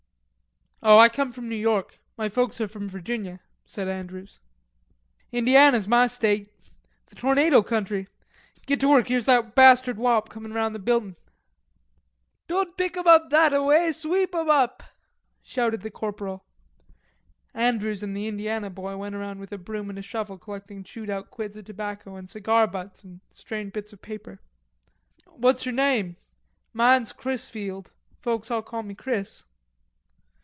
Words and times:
"Oh, 0.83 0.97
I 0.97 1.09
come 1.09 1.31
from 1.31 1.47
New 1.47 1.55
York. 1.55 1.99
My 2.17 2.27
folks 2.27 2.59
are 2.59 2.67
from 2.67 2.89
Virginia," 2.89 3.39
said 3.67 3.87
Andrews. 3.87 4.39
"Indiana's 5.31 5.87
ma 5.87 6.07
state. 6.07 6.49
The 7.05 7.13
tornado 7.15 7.61
country.... 7.61 8.07
Git 8.65 8.79
to 8.79 8.89
work; 8.89 9.07
here's 9.07 9.27
that 9.27 9.53
bastard 9.53 9.97
wop 9.99 10.29
comin' 10.29 10.51
around 10.51 10.73
the 10.73 10.79
buildin'." 10.79 11.17
"Don't 12.47 12.75
pick 12.77 12.97
'em 12.97 13.05
up 13.05 13.29
that 13.29 13.53
a 13.53 13.61
way; 13.61 13.91
sweep 13.91 14.33
'em 14.33 14.49
up," 14.49 14.81
shouted 15.43 15.81
the 15.81 15.91
corporal. 15.91 16.43
Andrews 17.53 18.01
and 18.01 18.17
the 18.17 18.27
Indiana 18.27 18.71
boy 18.71 18.97
went 18.97 19.13
round 19.13 19.39
with 19.39 19.51
a 19.51 19.59
broom 19.59 19.87
and 19.91 19.99
a 19.99 20.01
shovel 20.01 20.39
collecting 20.39 20.83
chewed 20.83 21.11
out 21.11 21.29
quids 21.29 21.55
of 21.55 21.65
tobacco 21.65 22.15
and 22.15 22.27
cigar 22.27 22.65
butts 22.65 23.03
and 23.03 23.21
stained 23.29 23.71
bits 23.71 23.93
of 23.93 24.01
paper. 24.01 24.39
"What's 25.27 25.63
your 25.63 25.73
name? 25.75 26.15
Mahn's 26.73 27.13
Chrisfield. 27.13 27.91
Folks 28.19 28.49
all 28.49 28.63
call 28.63 28.81
me 28.81 28.95
Chris." 28.95 29.43